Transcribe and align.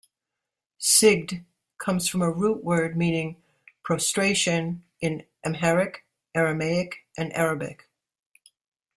"Sigd" 0.79 1.45
comes 1.77 2.07
from 2.09 2.23
a 2.23 2.31
root 2.31 2.63
word 2.63 2.97
meaning 2.97 3.39
prostration 3.83 4.83
in 4.99 5.27
Amharic, 5.45 6.05
Aramaic, 6.33 7.05
and 7.19 7.31
Arabic. 7.35 7.87